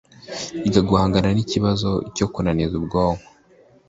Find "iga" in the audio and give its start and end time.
0.67-0.81